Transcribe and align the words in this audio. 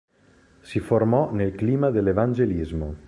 Si 0.61 0.79
formò 0.79 1.31
nel 1.31 1.53
clima 1.53 1.91
dell'evangelismo. 1.91 2.95